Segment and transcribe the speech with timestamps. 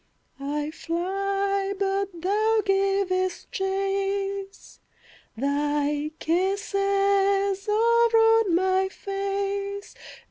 [0.39, 4.79] I fly, but thou givest chase—
[5.37, 8.17] Thy kisses are
[8.49, 9.93] on my face!